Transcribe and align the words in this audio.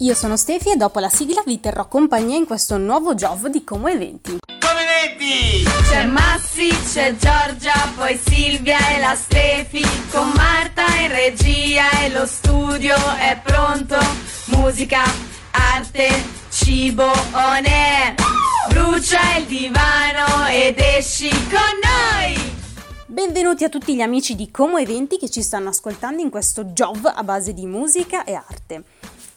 Io 0.00 0.14
sono 0.14 0.36
Stefi 0.36 0.70
e 0.70 0.76
dopo 0.76 1.00
la 1.00 1.08
sigla 1.08 1.42
vi 1.44 1.58
terrò 1.58 1.88
compagnia 1.88 2.36
in 2.36 2.46
questo 2.46 2.76
nuovo 2.76 3.16
job 3.16 3.48
di 3.48 3.64
Como 3.64 3.88
Eventi. 3.88 4.38
Come 4.46 4.80
eventi! 5.02 5.64
C'è 5.88 6.04
Massi, 6.04 6.68
c'è 6.68 7.16
Giorgia, 7.16 7.74
poi 7.96 8.16
Silvia 8.16 8.78
e 8.94 9.00
la 9.00 9.16
Stefi, 9.16 9.84
con 10.12 10.30
Marta 10.36 10.84
in 11.00 11.08
regia 11.08 11.90
e 12.04 12.10
lo 12.10 12.26
studio 12.26 12.94
è 13.16 13.40
pronto. 13.42 13.96
Musica, 14.56 15.02
arte, 15.50 16.08
cibo, 16.48 17.10
on 17.32 17.64
air. 17.64 18.14
Brucia 18.68 19.36
il 19.36 19.46
divano 19.46 20.46
ed 20.46 20.78
esci 20.78 21.28
con 21.28 21.74
noi! 21.82 22.56
Benvenuti 23.06 23.64
a 23.64 23.68
tutti 23.68 23.96
gli 23.96 24.00
amici 24.00 24.36
di 24.36 24.48
Como 24.52 24.78
Eventi 24.78 25.18
che 25.18 25.28
ci 25.28 25.42
stanno 25.42 25.70
ascoltando 25.70 26.22
in 26.22 26.30
questo 26.30 26.66
job 26.66 27.12
a 27.12 27.24
base 27.24 27.52
di 27.52 27.66
musica 27.66 28.22
e 28.22 28.34
arte. 28.34 28.84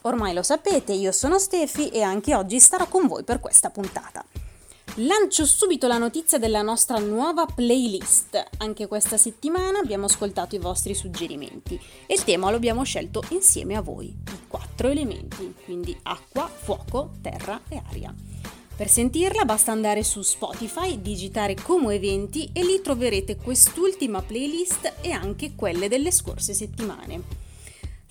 Ormai 0.04 0.34
lo 0.34 0.42
sapete, 0.42 0.94
io 0.94 1.12
sono 1.12 1.38
Stefi 1.38 1.90
e 1.90 2.02
anche 2.02 2.34
oggi 2.34 2.60
starò 2.60 2.88
con 2.88 3.08
voi 3.08 3.24
per 3.24 3.40
questa 3.40 3.70
puntata. 3.70 4.26
Lancio 4.96 5.46
subito 5.46 5.88
la 5.88 6.00
notizia 6.00 6.40
della 6.40 6.64
nostra 6.64 6.98
nuova 6.98 7.46
playlist. 7.46 8.44
Anche 8.58 8.88
questa 8.88 9.16
settimana 9.16 9.80
abbiamo 9.80 10.06
ascoltato 10.06 10.56
i 10.56 10.60
vostri 10.60 10.96
suggerimenti 10.96 11.80
e 12.08 12.16
il 12.16 12.24
tema 12.24 12.50
lo 12.50 12.56
abbiamo 12.56 12.84
scelto 12.84 13.24
insieme 13.30 13.76
a 13.76 13.82
voi, 13.82 14.08
i 14.08 14.48
quattro 14.48 14.90
elementi, 14.90 15.54
quindi 15.64 15.98
acqua, 16.04 16.48
fuoco, 16.48 17.12
terra 17.22 17.62
e 17.70 17.82
aria. 17.90 18.14
Per 18.76 18.90
sentirla 18.90 19.46
basta 19.46 19.72
andare 19.72 20.04
su 20.04 20.24
Spotify, 20.24 21.00
digitare 21.00 21.54
Como 21.54 21.92
Eventi 21.92 22.50
e 22.52 22.64
lì 22.64 22.82
troverete 22.82 23.38
quest'ultima 23.38 24.24
playlist 24.24 24.94
e 25.02 25.12
anche 25.12 25.54
quelle 25.56 25.88
delle 25.88 26.12
scorse 26.12 26.56
settimane. 26.56 27.51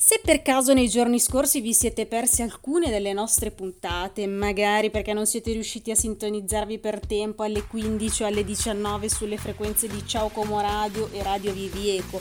Se 0.03 0.19
per 0.25 0.41
caso 0.41 0.73
nei 0.73 0.89
giorni 0.89 1.21
scorsi 1.21 1.61
vi 1.61 1.75
siete 1.75 2.07
persi 2.07 2.41
alcune 2.41 2.89
delle 2.89 3.13
nostre 3.13 3.51
puntate, 3.51 4.27
magari 4.27 4.89
perché 4.91 5.13
non 5.13 5.27
siete 5.27 5.53
riusciti 5.53 5.91
a 5.91 5.95
sintonizzarvi 5.95 6.79
per 6.79 7.07
tempo 7.07 7.43
alle 7.43 7.67
15 7.67 8.23
o 8.23 8.27
alle 8.27 8.43
19 8.43 9.11
sulle 9.11 9.37
frequenze 9.37 9.89
di 9.89 10.03
Ciao 10.07 10.31
Como 10.31 10.59
Radio 10.59 11.11
e 11.13 11.23
Radio 11.23 11.53
Vivieco 11.53 12.19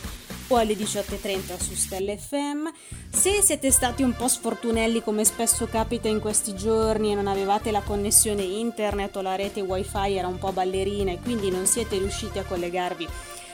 o 0.50 0.58
alle 0.58 0.74
18.30 0.74 1.58
su 1.58 1.74
Stelle 1.74 2.18
FM, 2.18 2.68
se 3.10 3.42
siete 3.42 3.72
stati 3.72 4.04
un 4.04 4.14
po' 4.14 4.28
sfortunelli 4.28 5.02
come 5.02 5.24
spesso 5.24 5.66
capita 5.68 6.10
in 6.10 6.20
questi 6.20 6.54
giorni 6.56 7.14
e 7.14 7.16
non 7.16 7.28
avevate 7.28 7.72
la 7.72 7.82
connessione 7.82 8.42
internet 8.42 9.16
o 9.16 9.22
la 9.22 9.36
rete 9.36 9.62
wifi 9.62 10.18
era 10.18 10.28
un 10.28 10.38
po' 10.38 10.52
ballerina 10.52 11.14
e 11.14 11.20
quindi 11.22 11.50
non 11.50 11.66
siete 11.66 11.98
riusciti 11.98 12.40
a 12.40 12.44
collegarvi 12.44 13.08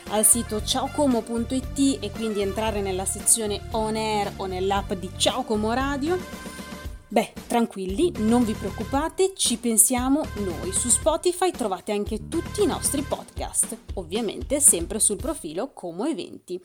al 0.10 0.26
sito 0.26 0.64
ciaocomo.it 0.64 1.98
e 2.00 2.12
quindi 2.12 2.42
entrare 2.42 2.82
nella 2.82 3.06
sezione 3.06 3.62
on 3.72 3.96
air 3.96 4.34
o 4.38 4.46
nell'app 4.46 4.94
di 4.94 5.10
Ciao 5.18 5.44
Como 5.44 5.74
Radio. 5.74 6.18
Beh, 7.08 7.34
tranquilli, 7.48 8.12
non 8.18 8.44
vi 8.44 8.54
preoccupate, 8.54 9.34
ci 9.36 9.58
pensiamo 9.58 10.26
noi. 10.36 10.74
Su 10.74 10.90
Spotify 10.90 11.50
trovate 11.52 11.94
anche 11.94 12.28
tutti 12.28 12.62
i 12.62 12.66
nostri 12.66 13.04
podcast, 13.04 13.78
ovviamente 13.94 14.60
sempre 14.60 15.00
sul 15.00 15.16
profilo 15.16 15.72
Como 15.72 16.06
Eventi. 16.06 16.60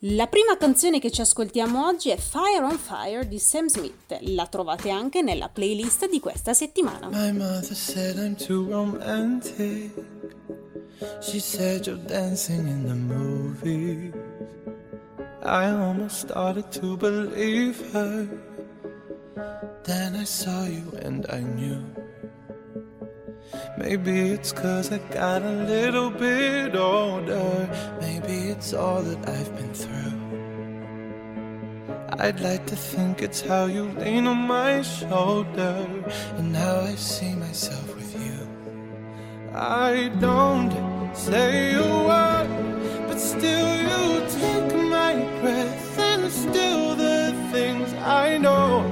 La 0.00 0.26
prima 0.26 0.58
canzone 0.58 0.98
che 0.98 1.10
ci 1.10 1.22
ascoltiamo 1.22 1.86
oggi 1.86 2.10
è 2.10 2.18
Fire 2.18 2.62
on 2.62 2.76
Fire 2.76 3.26
di 3.26 3.38
Sam 3.38 3.68
Smith. 3.68 4.18
La 4.20 4.46
trovate 4.46 4.90
anche 4.90 5.22
nella 5.22 5.48
playlist 5.48 6.10
di 6.10 6.20
questa 6.20 6.52
settimana. 6.52 7.08
My 7.08 7.32
mother 7.32 7.74
said 7.74 8.18
I'm 8.18 8.36
too 8.36 8.68
romantic. 8.68 9.94
She 11.20 11.40
said 11.40 11.86
you're 11.86 11.96
dancing 11.96 12.66
in 12.66 12.88
the 12.88 12.94
movies. 12.94 14.14
I 15.42 15.70
almost 15.70 16.20
started 16.20 16.72
to 16.72 16.96
believe 16.96 17.92
her. 17.92 18.26
Then 19.84 20.16
I 20.16 20.24
saw 20.24 20.64
you 20.64 20.98
and 21.02 21.26
I 21.28 21.40
knew. 21.40 21.84
Maybe 23.78 24.30
it's 24.30 24.52
cause 24.52 24.90
I 24.90 24.98
got 25.12 25.42
a 25.42 25.52
little 25.74 26.10
bit 26.10 26.74
older. 26.74 27.68
Maybe 28.00 28.48
it's 28.48 28.72
all 28.72 29.02
that 29.02 29.28
I've 29.28 29.54
been 29.54 29.74
through. 29.74 30.16
I'd 32.18 32.40
like 32.40 32.66
to 32.68 32.76
think 32.76 33.20
it's 33.20 33.42
how 33.42 33.66
you 33.66 33.84
lean 34.00 34.26
on 34.26 34.38
my 34.38 34.80
shoulder 34.80 35.86
and 36.38 36.56
how 36.56 36.80
I 36.80 36.94
see 36.94 37.34
myself. 37.34 37.95
I 39.58 40.12
don't 40.20 40.70
say 41.16 41.72
a 41.72 41.80
word, 41.80 43.08
but 43.08 43.18
still 43.18 43.74
you 43.74 44.26
take 44.28 44.74
my 44.90 45.14
breath, 45.40 45.98
and 45.98 46.30
still 46.30 46.94
the 46.94 47.32
things 47.52 47.90
I 47.94 48.36
know. 48.36 48.84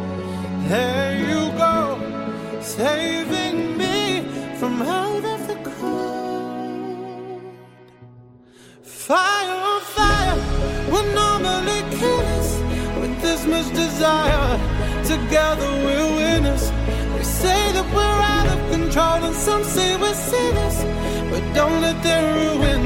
There 0.69 1.19
you 1.19 1.53
go, 1.59 2.01
saving 2.63 3.77
me 3.77 4.27
from 4.57 4.81
out 4.81 5.25
of 5.35 5.47
the 5.49 5.57
cold. 5.69 7.43
Fire 8.83 9.61
on 9.73 9.81
fire, 9.83 10.37
we're 10.91 11.15
normally 11.15 11.83
killers 11.99 12.51
with 13.01 13.21
this 13.21 13.45
much 13.45 13.69
desire. 13.75 14.59
Together 15.05 15.71
we're 15.85 16.04
control, 18.95 19.25
and 19.25 19.35
some 19.35 19.65
say 19.65 19.97
we're 19.97 20.15
sinners. 20.15 20.85
But 21.31 21.43
don't 21.55 21.81
let 21.81 22.01
them 22.03 22.25
ruin 22.39 22.83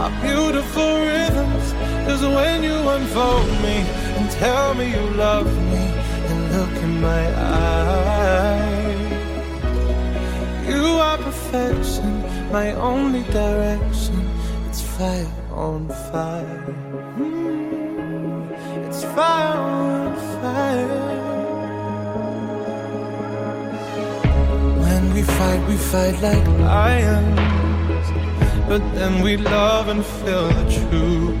our 0.00 0.10
beautiful 0.22 0.92
rhythms. 1.06 1.72
Cause 2.06 2.22
when 2.22 2.62
you 2.62 2.76
unfold 2.96 3.50
me 3.66 3.76
and 4.16 4.30
tell 4.30 4.74
me 4.74 4.90
you 4.90 5.04
love 5.10 5.46
me, 5.72 5.84
and 6.30 6.40
look 6.56 6.82
in 6.82 7.00
my 7.00 7.24
eyes, 7.36 9.10
you 10.68 10.84
are 11.06 11.18
perfection, 11.18 12.22
my 12.50 12.72
only 12.72 13.22
direction. 13.24 14.28
It's 14.68 14.80
fire 14.80 15.32
on 15.50 15.88
fire. 16.10 16.74
Mm, 17.18 18.50
it's 18.88 19.04
fire 19.04 19.58
on 19.58 20.16
fire. 20.40 21.11
Fight, 25.38 25.62
we 25.68 25.76
fight 25.76 26.16
like 26.22 26.46
lions. 26.72 28.06
But 28.68 28.82
then 28.94 29.22
we 29.22 29.36
love 29.36 29.88
and 29.88 30.04
feel 30.04 30.48
the 30.48 30.66
truth. 30.78 31.38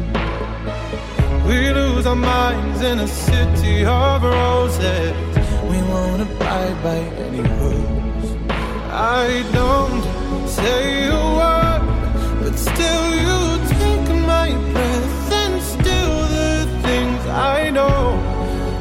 We 1.48 1.58
lose 1.70 2.06
our 2.06 2.16
minds 2.16 2.80
in 2.82 2.98
a 3.00 3.08
city 3.08 3.84
of 3.84 4.22
roses. 4.22 5.14
We 5.70 5.78
won't 5.90 6.22
abide 6.22 6.78
by 6.82 6.98
any 7.26 7.42
rules. 7.60 8.28
I 9.24 9.26
don't 9.52 10.02
say 10.48 11.08
a 11.08 11.22
word, 11.38 11.82
but 12.42 12.54
still 12.70 13.06
you 13.26 13.40
take 13.76 14.08
my 14.34 14.48
breath, 14.72 15.32
and 15.42 15.54
still 15.74 16.16
the 16.38 16.52
things 16.86 17.20
I 17.54 17.70
know. 17.70 18.00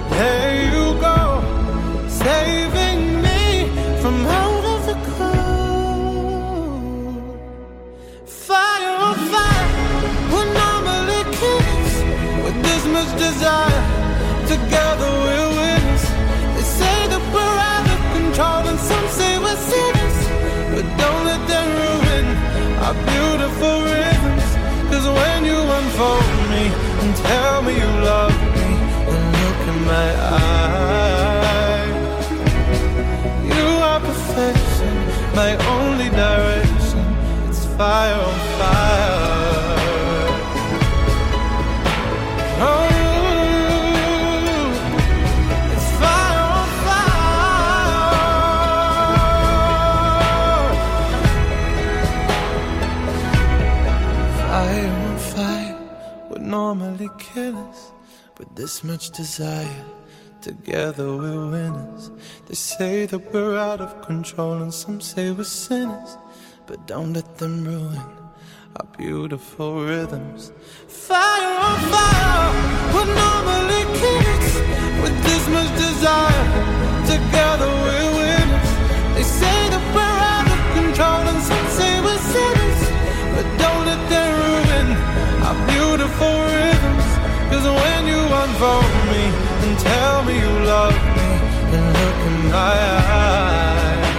There 0.09 0.60
much 13.01 13.17
desire. 13.17 13.83
Together 14.47 15.09
we're 15.23 15.49
winners. 15.59 16.03
They 16.55 16.65
say 16.79 16.97
that 17.11 17.23
we're 17.33 17.59
out 17.73 17.87
of 17.93 17.99
control, 18.17 18.63
and 18.71 18.79
some 18.89 19.07
say 19.19 19.31
we're 19.43 19.61
sinners. 19.71 20.17
But 20.73 20.85
don't 21.01 21.23
let 21.31 21.41
them 21.51 21.67
ruin 21.81 22.25
our 22.85 22.95
beautiful 23.11 23.75
rhythms. 23.91 24.47
Cause 24.89 25.05
when 25.19 25.39
you 25.49 25.57
unfold 25.79 26.37
me 26.53 26.63
and 27.01 27.11
tell 27.27 27.57
me 27.65 27.73
you 27.83 27.91
love 28.11 28.35
me, 28.57 28.69
and 29.11 29.23
look 29.41 29.61
in 29.71 29.79
my 29.93 30.09
eyes, 30.39 31.95
you 33.55 33.67
are 33.89 34.01
perfection, 34.09 34.93
my 35.41 35.51
only 35.75 36.09
direction. 36.09 37.05
It's 37.49 37.65
fire 37.65 37.71
fire. 37.77 38.20
would 56.31 56.41
normally 56.41 57.09
kill 57.19 57.57
us, 57.69 57.91
but 58.35 58.55
this 58.55 58.83
much 58.83 59.11
desire. 59.11 59.85
Together 60.41 61.15
we're 61.17 61.51
winners. 61.51 62.09
They 62.47 62.55
say 62.55 63.05
that 63.05 63.33
we're 63.33 63.57
out 63.57 63.81
of 63.81 64.01
control, 64.01 64.53
and 64.53 64.73
some 64.73 65.01
say 65.01 65.31
we're 65.31 65.43
sinners. 65.43 66.17
But 66.67 66.87
don't 66.87 67.13
let 67.13 67.37
them 67.37 67.65
ruin 67.65 68.01
our 68.77 68.87
beautiful 68.97 69.83
rhythms. 69.83 70.53
Fire 70.87 71.59
on 71.69 71.79
fire, 71.91 72.49
we're 72.93 73.13
normally 73.13 73.83
kids 73.99 74.51
with 75.03 75.17
this 75.27 75.43
much 75.49 75.71
desire. 75.85 76.45
Together 77.13 77.67
we're 77.83 78.11
winners. 78.19 79.15
They 79.15 79.23
say. 79.23 79.60
Phone 88.61 88.95
me 89.11 89.23
and 89.63 89.73
tell 89.79 90.17
me 90.27 90.33
you 90.45 90.53
love 90.73 90.97
me 91.17 91.29
and 91.75 91.85
look 91.97 92.19
in 92.29 92.37
my 92.59 92.77
eyes. 93.25 94.15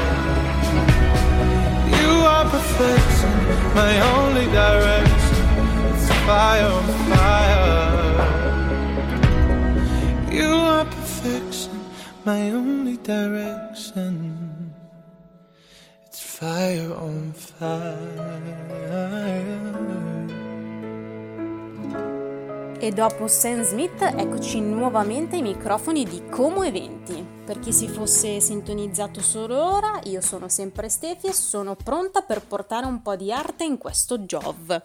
You 1.98 2.10
are 2.32 2.46
perfection, 2.56 3.34
my 3.80 3.92
only 4.14 4.46
direction. 4.62 5.44
It's 5.92 6.08
fire 6.26 6.70
on 6.78 6.86
fire. 7.10 8.22
You 10.38 10.50
are 10.74 10.86
perfection, 10.96 11.76
my 12.24 12.42
only 12.50 12.96
direction. 13.14 14.12
It's 16.06 16.20
fire 16.38 16.92
on 17.06 17.32
fire. 17.32 18.42
E 22.82 22.90
dopo 22.90 23.28
Sam 23.28 23.62
Smith 23.62 24.02
eccoci 24.02 24.58
nuovamente 24.58 25.36
ai 25.36 25.42
microfoni 25.42 26.02
di 26.02 26.20
Como 26.28 26.64
Eventi. 26.64 27.24
Per 27.44 27.60
chi 27.60 27.72
si 27.72 27.86
fosse 27.86 28.40
sintonizzato 28.40 29.20
solo 29.20 29.72
ora, 29.72 30.00
io 30.06 30.20
sono 30.20 30.48
sempre 30.48 30.88
Stefi 30.88 31.28
e 31.28 31.32
sono 31.32 31.76
pronta 31.76 32.22
per 32.22 32.44
portare 32.44 32.86
un 32.86 33.00
po' 33.00 33.14
di 33.14 33.30
arte 33.32 33.62
in 33.62 33.78
questo 33.78 34.18
Jov. 34.18 34.82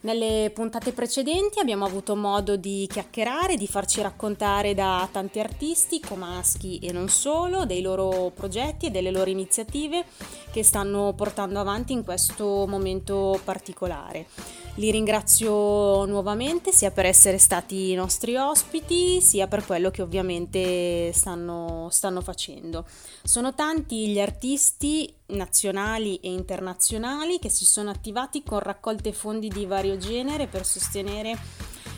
Nelle 0.00 0.50
puntate 0.52 0.90
precedenti 0.90 1.60
abbiamo 1.60 1.84
avuto 1.84 2.16
modo 2.16 2.56
di 2.56 2.84
chiacchierare, 2.90 3.54
di 3.56 3.68
farci 3.68 4.02
raccontare 4.02 4.74
da 4.74 5.08
tanti 5.08 5.38
artisti, 5.38 6.00
comaschi 6.00 6.80
e 6.80 6.90
non 6.90 7.08
solo, 7.08 7.64
dei 7.64 7.80
loro 7.80 8.32
progetti 8.34 8.86
e 8.86 8.90
delle 8.90 9.12
loro 9.12 9.30
iniziative 9.30 10.04
che 10.50 10.64
stanno 10.64 11.12
portando 11.12 11.60
avanti 11.60 11.92
in 11.92 12.02
questo 12.02 12.66
momento 12.66 13.40
particolare. 13.44 14.26
Li 14.76 14.90
ringrazio 14.90 16.04
nuovamente 16.04 16.72
sia 16.72 16.90
per 16.90 17.06
essere 17.06 17.38
stati 17.38 17.92
i 17.92 17.94
nostri 17.94 18.34
ospiti, 18.34 19.20
sia 19.20 19.46
per 19.46 19.64
quello 19.64 19.90
che 19.90 20.02
ovviamente 20.02 21.12
stanno, 21.12 21.86
stanno 21.92 22.20
facendo. 22.20 22.84
Sono 23.22 23.54
tanti 23.54 24.08
gli 24.08 24.18
artisti 24.18 25.14
nazionali 25.26 26.16
e 26.16 26.32
internazionali 26.32 27.38
che 27.38 27.50
si 27.50 27.64
sono 27.64 27.90
attivati 27.90 28.42
con 28.42 28.58
raccolte 28.58 29.12
fondi 29.12 29.46
di 29.46 29.64
vario 29.64 29.96
genere 29.96 30.48
per 30.48 30.66
sostenere 30.66 31.38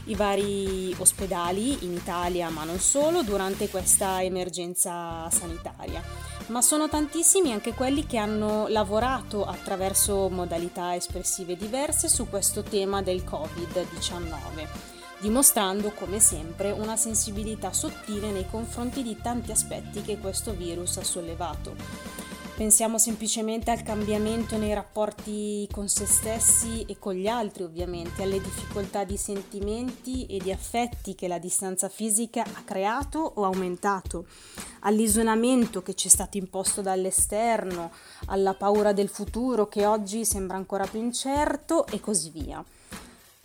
i 0.07 0.15
vari 0.15 0.95
ospedali 0.99 1.85
in 1.85 1.93
Italia, 1.93 2.49
ma 2.51 2.65
non 2.65 2.79
solo, 2.79 3.23
durante 3.23 3.69
questa 3.69 4.23
emergenza 4.23 5.29
sanitaria. 5.31 6.03
Ma 6.47 6.63
sono 6.63 6.89
tantissimi 6.89 7.53
anche 7.53 7.75
quelli 7.75 8.07
che 8.07 8.19
hanno 8.19 8.69
lavorato 8.69 9.45
attraverso 9.45 10.29
modalità 10.29 10.95
espressive 10.95 11.57
diverse 11.57 12.09
su 12.09 12.29
questo 12.29 12.63
tema 12.63 13.03
del 13.03 13.25
Covid-19, 13.25 14.67
dimostrando 15.19 15.91
come 15.91 16.21
sempre 16.21 16.71
una 16.71 16.97
sensibilità 16.97 17.73
sottile 17.73 18.31
nei 18.31 18.47
confronti 18.49 19.03
di 19.03 19.17
tanti 19.21 19.51
aspetti 19.51 20.03
che 20.03 20.19
questo 20.19 20.53
virus 20.53 20.99
ha 20.99 21.05
sollevato 21.05 22.26
Pensiamo 22.57 22.97
semplicemente 22.97 23.71
al 23.71 23.83
cambiamento 23.83 24.57
nei 24.57 24.73
rapporti 24.73 25.69
con 25.71 25.89
se 25.89 26.07
stessi 26.07 26.87
e 26.89 26.99
con 26.99 27.13
gli 27.13 27.29
altri, 27.29 27.65
ovviamente, 27.65 28.23
alle 28.23 28.41
difficoltà 28.41 29.05
di 29.05 29.19
sentimenti 29.19 30.25
e 30.25 30.39
di 30.39 30.51
affetti 30.51 31.15
che 31.15 31.29
la 31.29 31.39
distanza 31.39 31.91
fisica 31.91 32.41
ha 32.41 32.63
creato 32.65 33.19
o 33.19 33.45
aumentato, 33.45 34.25
all'isolamento 34.81 35.83
che 35.83 35.93
ci 35.93 36.09
è 36.09 36.11
stato 36.11 36.39
imposto 36.39 36.81
dall'esterno, 36.81 37.91
alla 38.29 38.55
paura 38.55 38.95
del 38.95 39.11
futuro 39.11 39.69
che 39.69 39.85
oggi 39.85 40.25
sembra 40.25 40.57
ancora 40.57 40.87
più 40.87 40.99
incerto 40.99 41.87
e 41.87 42.01
così 42.01 42.31
via. 42.31 42.65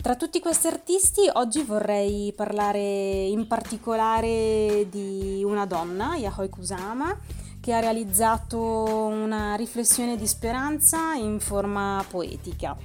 Tra 0.02 0.16
tutti 0.16 0.40
questi 0.40 0.68
artisti 0.68 1.30
oggi 1.34 1.64
vorrei 1.64 2.32
parlare 2.32 3.26
in 3.26 3.46
particolare 3.46 4.88
di 4.90 5.44
una 5.44 5.66
donna, 5.66 6.16
Yahoi 6.16 6.48
Kusama, 6.48 7.16
che 7.62 7.74
ha 7.74 7.80
realizzato 7.80 8.60
una 8.60 9.56
riflessione 9.56 10.18
di 10.18 10.28
speranza 10.28 11.14
in 11.14 11.40
forma 11.40 12.04
poetica. 12.10 12.76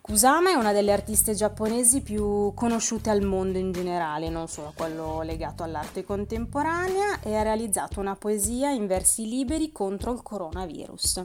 Kusama 0.00 0.50
è 0.50 0.54
una 0.54 0.72
delle 0.72 0.92
artiste 0.92 1.34
giapponesi 1.34 2.02
più 2.02 2.52
conosciute 2.54 3.10
al 3.10 3.22
mondo 3.22 3.58
in 3.58 3.72
generale, 3.72 4.28
non 4.28 4.48
solo 4.48 4.72
quello 4.76 5.22
legato 5.22 5.62
all'arte 5.62 6.04
contemporanea, 6.04 7.20
e 7.22 7.34
ha 7.34 7.42
realizzato 7.42 8.00
una 8.00 8.14
poesia 8.14 8.70
in 8.70 8.86
versi 8.86 9.26
liberi 9.26 9.72
contro 9.72 10.12
il 10.12 10.22
coronavirus. 10.22 11.24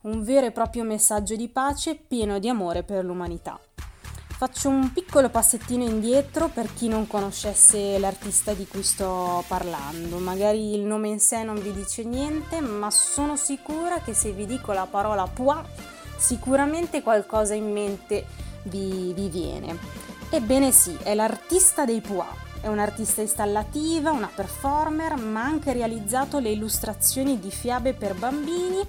Un 0.00 0.22
vero 0.24 0.46
e 0.46 0.52
proprio 0.52 0.84
messaggio 0.84 1.36
di 1.36 1.48
pace 1.48 1.96
pieno 1.96 2.38
di 2.38 2.48
amore 2.48 2.82
per 2.82 3.04
l'umanità. 3.04 3.60
Faccio 4.38 4.68
un 4.68 4.92
piccolo 4.92 5.30
passettino 5.30 5.82
indietro 5.82 6.46
per 6.46 6.72
chi 6.72 6.86
non 6.86 7.08
conoscesse 7.08 7.98
l'artista 7.98 8.52
di 8.52 8.68
cui 8.68 8.84
sto 8.84 9.42
parlando. 9.48 10.18
Magari 10.18 10.74
il 10.74 10.82
nome 10.82 11.08
in 11.08 11.18
sé 11.18 11.42
non 11.42 11.60
vi 11.60 11.72
dice 11.72 12.04
niente, 12.04 12.60
ma 12.60 12.88
sono 12.88 13.34
sicura 13.34 13.98
che 13.98 14.14
se 14.14 14.30
vi 14.30 14.46
dico 14.46 14.70
la 14.70 14.86
parola 14.88 15.26
Pua, 15.26 15.66
sicuramente 16.16 17.02
qualcosa 17.02 17.54
in 17.54 17.72
mente 17.72 18.26
vi, 18.62 19.12
vi 19.12 19.28
viene. 19.28 19.76
Ebbene 20.30 20.70
sì, 20.70 20.96
è 21.02 21.16
l'artista 21.16 21.84
dei 21.84 22.00
Pua. 22.00 22.28
È 22.60 22.68
un'artista 22.68 23.20
installativa, 23.20 24.12
una 24.12 24.30
performer, 24.32 25.16
ma 25.16 25.42
ha 25.42 25.46
anche 25.46 25.72
realizzato 25.72 26.38
le 26.38 26.50
illustrazioni 26.50 27.40
di 27.40 27.50
fiabe 27.50 27.92
per 27.92 28.14
bambini 28.14 28.86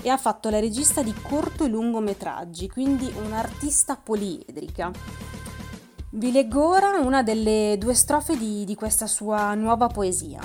e 0.00 0.08
ha 0.08 0.16
fatto 0.16 0.48
la 0.48 0.60
regista 0.60 1.02
di 1.02 1.12
corto 1.12 1.64
e 1.64 1.68
lungometraggi, 1.68 2.68
quindi 2.68 3.12
un'artista 3.24 3.96
poliedrica. 3.96 4.90
Vi 6.14 6.30
leggo 6.30 6.68
ora 6.68 6.98
una 6.98 7.22
delle 7.22 7.76
due 7.78 7.94
strofe 7.94 8.36
di, 8.36 8.64
di 8.64 8.74
questa 8.74 9.06
sua 9.06 9.54
nuova 9.54 9.86
poesia. 9.86 10.40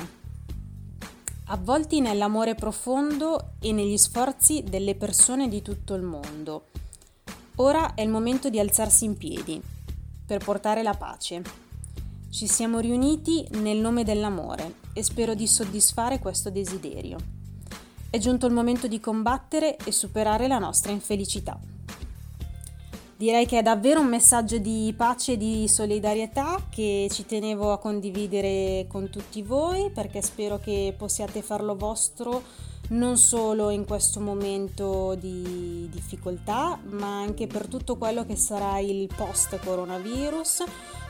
Avvolti 1.48 2.02
nell'amore 2.02 2.56
profondo 2.56 3.52
e 3.60 3.72
negli 3.72 3.98
sforzi 3.98 4.64
delle 4.64 4.96
persone 4.96 5.48
di 5.48 5.62
tutto 5.62 5.94
il 5.94 6.04
mondo. 6.04 6.68
Ora 7.56 7.94
è 7.96 8.02
il 8.02 8.10
momento 8.10 8.50
di 8.50 8.60
alzarsi 8.60 9.06
in 9.06 9.18
piedi 9.18 9.62
per 10.26 10.44
portare 10.44 10.84
la 10.84 10.94
pace. 10.94 11.42
Ci 12.30 12.48
siamo 12.48 12.80
riuniti 12.80 13.48
nel 13.54 13.78
nome 13.78 14.04
dell'amore 14.04 14.76
e 14.94 15.04
spero 15.04 15.34
di 15.34 15.48
soddisfare 15.48 16.20
questo 16.20 16.50
desiderio. 16.50 17.37
È 18.10 18.20
giunto 18.20 18.46
il 18.48 18.54
momento 18.54 18.88
di 18.88 19.02
combattere 19.02 19.76
e 19.76 19.92
superare 19.92 20.48
la 20.48 20.60
nostra 20.60 20.94
infelicità. 20.94 21.60
Direi 23.18 23.46
che 23.46 23.60
è 23.60 23.62
davvero 23.62 24.00
un 24.00 24.08
messaggio 24.08 24.60
di 24.60 24.94
pace 24.96 25.34
e 25.34 25.38
di 25.38 25.68
solidarietà 25.68 26.68
che 26.70 27.10
ci 27.12 27.26
tenevo 27.26 27.74
a 27.74 27.80
condividere 27.80 28.86
con 28.88 29.10
tutti 29.10 29.42
voi 29.42 29.90
perché 29.90 30.22
spero 30.22 30.58
che 30.58 30.94
possiate 30.98 31.42
farlo 31.42 31.76
vostro 31.76 32.44
non 32.90 33.18
solo 33.18 33.72
in 33.72 33.84
questo 33.86 34.22
momento 34.22 35.16
di 35.16 35.90
difficoltà, 35.92 36.80
ma 36.92 37.20
anche 37.20 37.46
per 37.46 37.68
tutto 37.68 37.98
quello 37.98 38.26
che 38.26 38.38
sarà 38.38 38.80
il 38.80 39.10
post 39.14 39.60
coronavirus, 39.60 40.64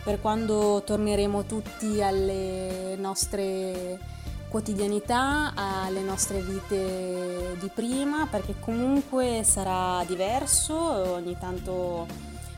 per 0.03 0.19
quando 0.19 0.81
torneremo 0.83 1.45
tutti 1.45 2.01
alle 2.01 2.95
nostre 2.97 4.15
quotidianità 4.49 5.53
alle 5.55 6.01
nostre 6.01 6.41
vite 6.41 7.57
di 7.59 7.69
prima 7.73 8.27
perché 8.29 8.55
comunque 8.59 9.41
sarà 9.43 10.03
diverso, 10.05 10.75
ogni 10.75 11.37
tanto 11.39 12.05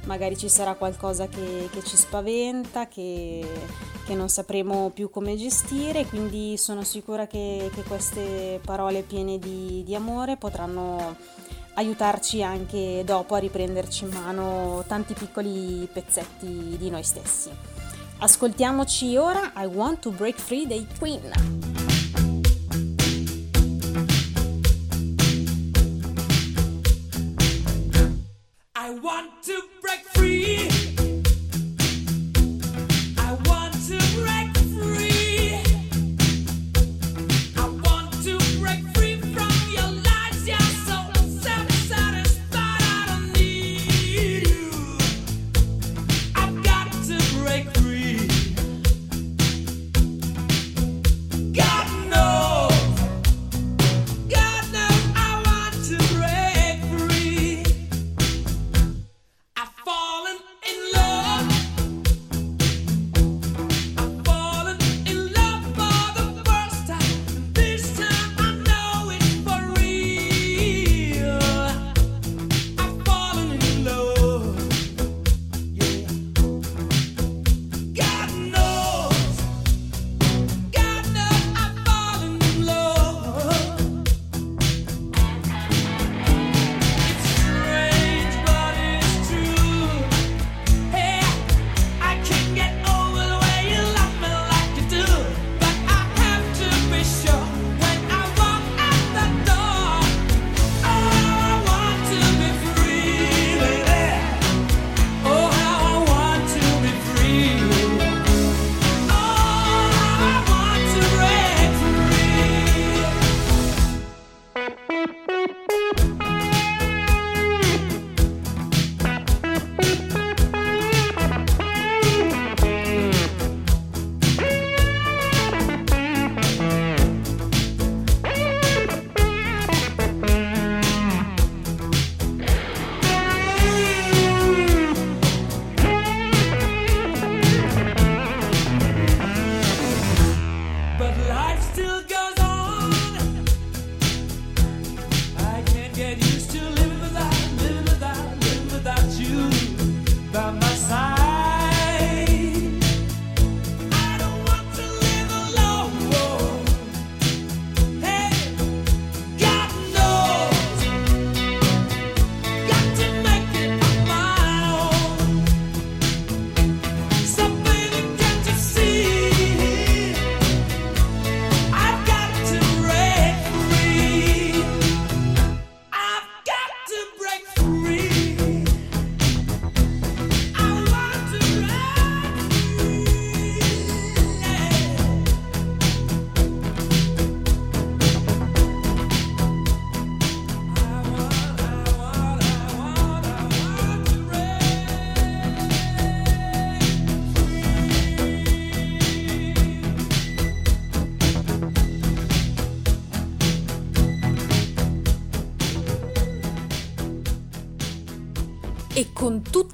magari 0.06 0.38
ci 0.38 0.50
sarà 0.50 0.76
qualcosa 0.76 1.28
che, 1.28 1.70
che 1.72 1.84
ci 1.84 1.98
spaventa, 1.98 2.88
che, 2.88 3.46
che, 4.06 4.16
non 4.16 4.30
sapremo 4.30 4.92
più 4.94 5.10
come 5.10 5.36
gestire, 5.36 6.06
quindi 6.06 6.58
sono 6.58 6.84
sicura 6.84 7.28
che, 7.28 7.70
che 7.74 7.84
queste 7.84 8.60
parole 8.64 9.02
piene 9.02 9.38
di, 9.38 9.84
di 9.84 9.96
amore 9.96 10.38
potranno 10.38 11.16
aiutarci 11.76 12.44
anche 12.44 13.04
dopo 13.06 13.36
a 13.36 13.40
riprenderci 13.40 14.06
in 14.06 14.12
mano 14.12 14.84
tanti 14.88 15.14
piccoli 15.14 15.88
pezzetti 15.92 16.76
di 16.78 16.90
noi 16.90 17.04
stessi. 17.04 17.50
Ascoltiamoci 18.20 19.16
ora 19.16 19.54
I 19.56 19.66
Want 19.66 20.00
to 20.00 20.12
Break 20.12 20.40
Free 20.40 20.68
dei 20.68 20.86
Queen. 20.98 21.79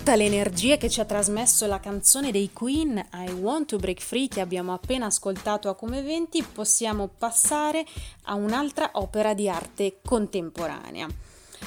Tutta 0.06 0.18
l'energia 0.18 0.78
che 0.78 0.88
ci 0.88 1.00
ha 1.00 1.06
trasmesso 1.06 1.66
la 1.66 1.80
canzone 1.80 2.30
dei 2.30 2.54
Queen 2.54 3.04
I 3.12 3.32
Want 3.32 3.70
to 3.70 3.78
Break 3.78 4.02
Free 4.02 4.28
che 4.28 4.40
abbiamo 4.40 4.72
appena 4.72 5.08
ascoltato 5.08 5.68
a 5.68 5.74
Come 5.74 5.98
Eventi, 5.98 6.44
possiamo 6.44 7.08
passare 7.08 7.84
a 8.26 8.36
un'altra 8.36 8.92
opera 8.94 9.34
di 9.34 9.50
arte 9.50 9.98
contemporanea. 10.06 11.08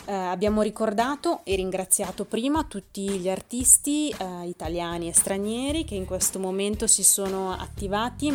Eh, 0.07 0.13
abbiamo 0.13 0.63
ricordato 0.63 1.41
e 1.43 1.57
ringraziato 1.57 2.27
prima 2.27 2.63
tutti 2.63 3.09
gli 3.19 3.29
artisti 3.29 4.09
eh, 4.11 4.47
italiani 4.47 5.09
e 5.09 5.15
stranieri 5.15 5.85
che 5.85 5.97
in 5.97 6.05
questo 6.05 6.39
momento 6.39 6.87
si 6.87 7.03
sono 7.03 7.51
attivati 7.51 8.29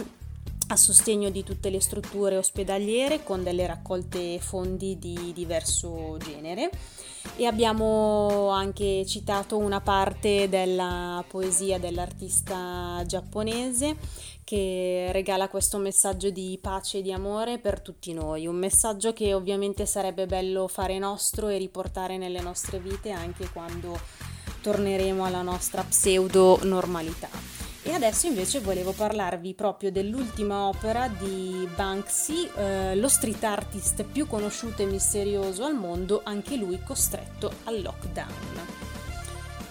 a 0.68 0.76
sostegno 0.76 1.30
di 1.30 1.46
tutte 1.46 1.70
le 1.70 1.80
strutture 1.80 2.36
ospedaliere 2.36 3.24
con 3.24 3.42
delle 3.42 3.66
raccolte 3.66 4.38
fondi 4.42 5.00
di 5.00 5.32
diverso 5.34 6.18
genere 6.18 6.72
e 7.36 7.46
abbiamo 7.46 8.50
anche 8.50 9.06
citato 9.06 9.58
una 9.58 9.82
parte 9.82 10.50
della 10.50 11.24
poesia 11.28 11.80
dell'artista 11.80 13.04
giapponese 13.06 13.98
che 14.44 15.10
regala 15.12 15.48
questo 15.48 15.78
messaggio 15.78 16.30
di 16.30 16.60
pace 16.62 17.00
e 17.00 17.02
di 17.02 17.12
amore 17.12 17.60
per 17.60 17.82
tutti 17.82 18.14
noi, 18.14 18.46
un 18.46 18.58
messaggio 18.58 19.14
che 19.14 19.34
ovviamente 19.34 19.86
sarebbe 19.86 20.26
bello 20.26 20.68
fare 20.68 21.00
nostro 21.00 21.48
e 21.48 21.58
riportare 21.58 22.18
nelle 22.18 22.42
nostre 22.42 22.80
vite 22.80 23.12
anche 23.12 23.50
quando 23.50 24.00
torneremo 24.62 25.26
alla 25.26 25.42
nostra 25.42 25.84
pseudo 25.84 26.60
normalità. 26.64 27.53
E 27.86 27.92
adesso 27.92 28.28
invece 28.28 28.62
volevo 28.62 28.94
parlarvi 28.94 29.54
proprio 29.56 29.92
dell'ultima 29.92 30.68
opera 30.68 31.10
di 31.10 31.68
Banksy, 31.76 32.50
eh, 32.56 32.96
lo 32.96 33.10
street 33.10 33.44
artist 33.44 34.04
più 34.04 34.26
conosciuto 34.26 34.84
e 34.84 34.86
misterioso 34.86 35.66
al 35.66 35.76
mondo, 35.76 36.22
anche 36.24 36.56
lui 36.56 36.80
costretto 36.82 37.52
al 37.66 37.82
lockdown. 37.82 38.82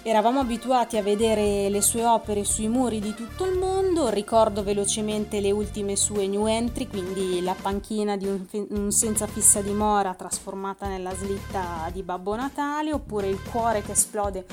Eravamo 0.05 0.41
abituati 0.41 0.99
a 0.99 1.03
vedere 1.03 1.71
le 1.71 1.81
sue 1.81 2.05
opere 2.05 2.45
sui 2.45 2.69
muri 2.69 2.99
di 2.99 3.15
tutto 3.15 3.47
il 3.47 3.57
mondo, 3.57 4.11
ricordo 4.11 4.63
velocemente 4.63 5.41
le 5.41 5.53
ultime 5.53 5.97
sue 5.97 6.27
new 6.27 6.47
entry, 6.47 6.89
quindi 6.89 7.41
la 7.41 7.55
panchina 7.55 8.19
di 8.19 8.27
un, 8.27 8.45
un 8.71 8.91
senza 8.91 9.27
fissa 9.27 9.63
dimora 9.63 10.13
trasformata 10.13 10.87
nella 10.87 11.15
slitta 11.15 11.89
di 11.93 12.03
Babbo 12.03 12.35
Natale, 12.35 12.93
oppure 12.93 13.29
il 13.29 13.41
cuore 13.41 13.81
che 13.81 13.93
esplode 13.93 14.45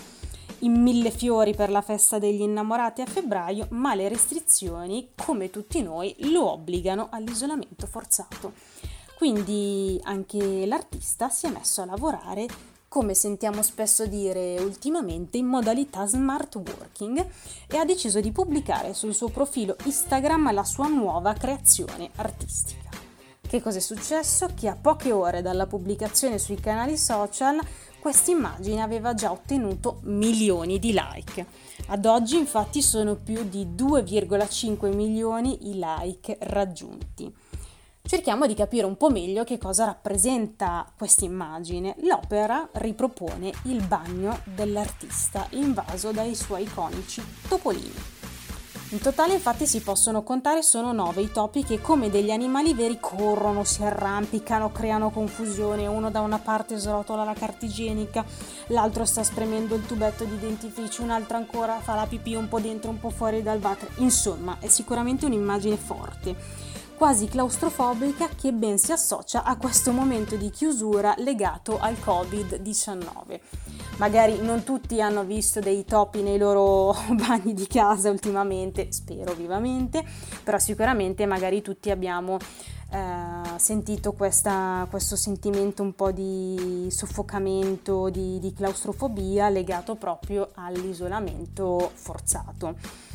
in 0.59 0.81
mille 0.81 1.11
fiori 1.11 1.53
per 1.55 1.69
la 1.69 1.81
festa 1.81 2.19
degli 2.19 2.41
innamorati 2.41 3.01
a 3.01 3.05
febbraio, 3.05 3.67
ma 3.71 3.95
le 3.95 4.09
restrizioni, 4.09 5.11
come 5.15 5.49
tutti 5.49 5.81
noi, 5.81 6.15
lo 6.31 6.51
obbligano 6.51 7.07
all'isolamento 7.11 7.87
forzato. 7.87 8.53
Quindi 9.17 9.99
anche 10.03 10.65
l'artista 10.65 11.29
si 11.29 11.45
è 11.45 11.49
messo 11.49 11.81
a 11.81 11.85
lavorare, 11.85 12.47
come 12.87 13.13
sentiamo 13.13 13.61
spesso 13.61 14.05
dire 14.05 14.59
ultimamente, 14.59 15.37
in 15.37 15.45
modalità 15.45 16.07
smart 16.07 16.55
working 16.55 17.25
e 17.67 17.77
ha 17.77 17.85
deciso 17.85 18.19
di 18.19 18.31
pubblicare 18.31 18.93
sul 18.93 19.13
suo 19.13 19.29
profilo 19.29 19.75
Instagram 19.83 20.53
la 20.53 20.63
sua 20.63 20.87
nuova 20.87 21.33
creazione 21.33 22.09
artistica. 22.15 22.89
Che 23.49 23.61
cosa 23.61 23.77
è 23.77 23.81
successo? 23.81 24.47
Che 24.55 24.67
a 24.67 24.77
poche 24.79 25.11
ore 25.11 25.41
dalla 25.41 25.65
pubblicazione 25.65 26.37
sui 26.37 26.59
canali 26.59 26.97
social 26.97 27.59
questa 27.99 28.31
immagine 28.31 28.81
aveva 28.81 29.13
già 29.13 29.31
ottenuto 29.31 29.99
milioni 30.03 30.79
di 30.79 30.91
like. 30.93 31.45
Ad 31.87 32.05
oggi 32.05 32.37
infatti 32.37 32.81
sono 32.81 33.15
più 33.15 33.43
di 33.47 33.65
2,5 33.75 34.93
milioni 34.95 35.69
i 35.69 35.73
like 35.75 36.37
raggiunti. 36.41 37.33
Cerchiamo 38.01 38.47
di 38.47 38.55
capire 38.55 38.85
un 38.85 38.97
po' 38.97 39.11
meglio 39.11 39.43
che 39.43 39.57
cosa 39.59 39.85
rappresenta 39.85 40.91
questa 40.97 41.25
immagine. 41.25 41.95
L'opera 41.99 42.67
ripropone 42.73 43.51
il 43.65 43.85
bagno 43.85 44.39
dell'artista 44.45 45.45
invaso 45.51 46.11
dai 46.11 46.33
suoi 46.33 46.63
iconici 46.63 47.21
topolini. 47.47 48.18
In 48.91 49.01
totale 49.01 49.34
infatti 49.34 49.67
si 49.67 49.81
possono 49.81 50.24
contare 50.24 50.63
solo 50.63 50.91
9 50.91 51.22
i 51.22 51.31
topi 51.31 51.63
che 51.63 51.79
come 51.79 52.10
degli 52.10 52.31
animali 52.31 52.74
veri 52.74 52.98
corrono, 53.00 53.63
si 53.63 53.84
arrampicano, 53.84 54.72
creano 54.72 55.12
confusione, 55.12 55.86
uno 55.86 56.10
da 56.10 56.22
una 56.22 56.39
parte 56.39 56.75
srotola 56.75 57.24
la 57.24 57.36
carta 57.36 57.67
igienica, 57.67 58.25
l'altro 58.69 59.05
sta 59.05 59.22
spremendo 59.22 59.75
il 59.75 59.86
tubetto 59.86 60.24
di 60.24 60.39
dentifricio, 60.39 61.03
un 61.03 61.12
altro 61.12 61.38
ancora 61.38 61.79
fa 61.79 61.93
la 61.93 62.08
pipì 62.08 62.34
un 62.34 62.48
po' 62.48 62.60
dentro, 62.60 62.89
un 62.89 63.00
po' 63.00 63.12
fuori 63.12 63.43
dal 63.43 63.60
water. 63.62 63.91
Insomma, 63.98 64.58
è 64.60 64.67
sicuramente 64.67 65.27
un'immagine 65.27 65.77
forte 65.77 66.36
quasi 66.99 67.29
claustrofobica 67.29 68.27
che 68.27 68.51
ben 68.51 68.77
si 68.77 68.91
associa 68.91 69.43
a 69.43 69.55
questo 69.55 69.93
momento 69.93 70.35
di 70.35 70.49
chiusura 70.49 71.13
legato 71.19 71.79
al 71.79 71.93
Covid-19. 71.93 73.39
Magari 73.99 74.41
non 74.41 74.63
tutti 74.63 74.99
hanno 75.01 75.23
visto 75.23 75.61
dei 75.61 75.85
topi 75.85 76.21
nei 76.21 76.37
loro 76.37 76.93
bagni 77.15 77.53
di 77.53 77.67
casa 77.67 78.09
ultimamente, 78.09 78.91
spero 78.91 79.33
vivamente, 79.33 80.03
però 80.43 80.59
sicuramente 80.59 81.25
magari 81.25 81.61
tutti 81.61 81.89
abbiamo 81.89 82.37
eh, 82.91 83.57
sentito 83.57 84.11
questa, 84.11 84.85
questo 84.89 85.15
sentimento 85.15 85.81
un 85.81 85.95
po' 85.95 86.11
di 86.11 86.87
soffocamento, 86.89 88.09
di, 88.09 88.39
di 88.39 88.51
claustrofobia 88.51 89.47
legato 89.47 89.95
proprio 89.95 90.49
all'isolamento 90.55 91.91
forzato. 91.93 93.07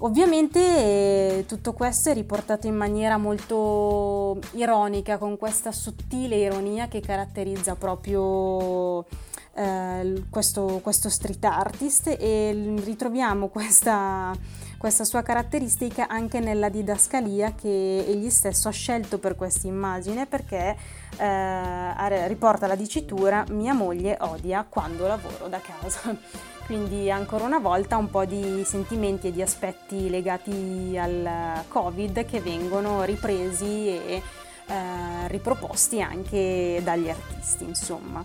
Ovviamente 0.00 0.60
eh, 0.60 1.44
tutto 1.48 1.72
questo 1.72 2.10
è 2.10 2.14
riportato 2.14 2.66
in 2.66 2.76
maniera 2.76 3.16
molto 3.16 4.38
ironica, 4.52 5.16
con 5.16 5.38
questa 5.38 5.72
sottile 5.72 6.36
ironia 6.36 6.86
che 6.86 7.00
caratterizza 7.00 7.76
proprio 7.76 9.06
eh, 9.54 10.22
questo, 10.28 10.80
questo, 10.82 11.08
street 11.08 11.42
artist 11.44 12.14
e 12.18 12.74
ritroviamo 12.84 13.48
questa, 13.48 14.36
questa, 14.78 15.04
sua 15.04 15.22
caratteristica 15.22 16.08
anche 16.08 16.40
nella 16.40 16.68
didascalia 16.68 17.54
che 17.54 18.04
egli 18.06 18.30
stesso 18.30 18.68
ha 18.68 18.72
scelto 18.72 19.18
per 19.18 19.34
questa 19.34 19.66
immagine 19.66 20.26
perché 20.26 20.76
eh, 21.16 22.28
riporta 22.28 22.66
la 22.66 22.76
dicitura 22.76 23.44
mia 23.50 23.72
moglie 23.72 24.16
odia 24.20 24.66
quando 24.68 25.06
lavoro 25.06 25.48
da 25.48 25.60
casa. 25.60 26.16
Quindi 26.66 27.10
ancora 27.10 27.44
una 27.44 27.60
volta 27.60 27.96
un 27.96 28.10
po' 28.10 28.24
di 28.24 28.64
sentimenti 28.64 29.28
e 29.28 29.32
di 29.32 29.40
aspetti 29.40 30.10
legati 30.10 30.98
al 30.98 31.62
Covid 31.68 32.24
che 32.24 32.40
vengono 32.40 33.04
ripresi 33.04 33.86
e 33.86 34.22
eh, 34.66 35.28
riproposti 35.28 36.02
anche 36.02 36.80
dagli 36.82 37.08
artisti, 37.08 37.62
insomma. 37.62 38.24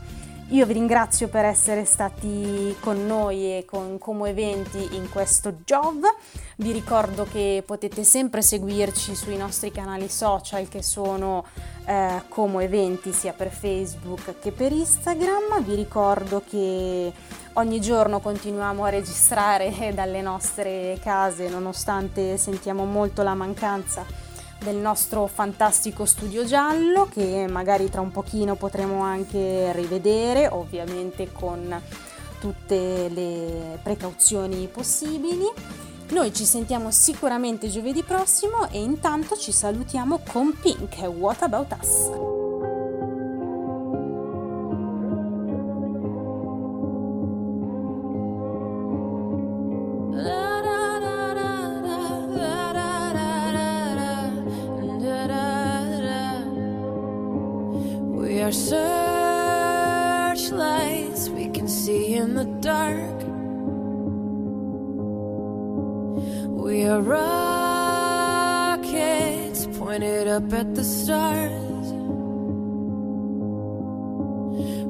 Io 0.51 0.65
vi 0.65 0.74
ringrazio 0.74 1.29
per 1.29 1.46
essere 1.46 1.86
stati 1.86 2.75
con 2.81 3.05
noi 3.05 3.58
e 3.58 3.65
con 3.65 3.98
Como 3.98 4.25
Eventi 4.25 4.98
in 4.98 5.10
questo 5.10 5.60
Jov. 5.63 6.01
Vi 6.58 6.74
ricordo 6.74 7.24
che 7.24 7.63
potete 7.65 8.03
sempre 8.03 8.41
seguirci 8.41 9.15
sui 9.15 9.38
nostri 9.38 9.72
canali 9.72 10.10
social 10.10 10.67
che 10.67 10.84
sono 10.84 11.46
eh, 11.86 12.24
Como 12.27 12.60
Eventi 12.60 13.13
sia 13.13 13.31
per 13.31 13.50
Facebook 13.50 14.39
che 14.41 14.51
per 14.51 14.74
Instagram. 14.74 15.63
Vi 15.63 15.74
ricordo 15.74 16.43
che 16.46 17.13
ogni 17.53 17.79
giorno 17.79 18.20
continuiamo 18.20 18.84
a 18.84 18.89
registrare 18.89 19.72
dalle 19.96 20.22
nostre 20.22 21.00
case 21.01 21.48
nonostante 21.48 22.36
sentiamo 22.36 22.84
molto 22.84 23.24
la 23.24 23.36
mancanza 23.36 24.30
del 24.63 24.75
nostro 24.75 25.27
fantastico 25.27 26.05
studio 26.05 26.45
giallo 26.45 27.07
che 27.11 27.47
magari 27.49 27.89
tra 27.89 28.01
un 28.01 28.11
pochino 28.11 28.55
potremo 28.55 29.01
anche 29.01 29.71
rivedere, 29.73 30.47
ovviamente 30.47 31.31
con 31.31 31.81
tutte 32.39 33.09
le 33.09 33.79
precauzioni 33.81 34.67
possibili. 34.67 35.45
Noi 36.09 36.33
ci 36.33 36.45
sentiamo 36.45 36.91
sicuramente 36.91 37.69
giovedì 37.69 38.03
prossimo 38.03 38.69
e 38.69 38.81
intanto 38.81 39.37
ci 39.37 39.51
salutiamo 39.51 40.21
con 40.29 40.57
Pink, 40.59 40.97
What 41.05 41.41
About 41.43 41.75
Us? 41.79 42.40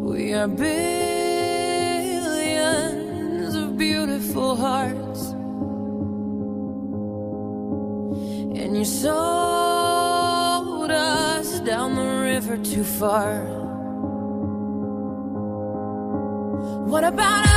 We 0.01 0.33
are 0.33 0.47
billions 0.47 0.73
of 3.55 3.77
beautiful 3.77 4.55
hearts. 4.55 5.29
And 8.59 8.75
you 8.75 8.83
sold 8.83 9.11
us 10.89 11.59
down 11.59 11.95
the 11.95 12.01
river 12.01 12.57
too 12.57 12.83
far. 12.83 13.43
What 16.87 17.03
about? 17.03 17.50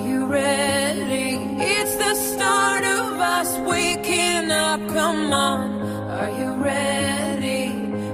Are 0.00 0.08
you 0.08 0.24
ready? 0.24 1.36
It's 1.58 1.94
the 1.96 2.14
start 2.14 2.84
of 2.84 3.20
us 3.20 3.58
waking 3.68 4.50
up. 4.50 4.80
Come 4.88 5.30
on, 5.30 5.82
are 6.08 6.30
you 6.40 6.54
ready? 6.54 7.66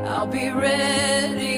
I'll 0.05 0.27
be 0.27 0.51
ready. 0.51 1.56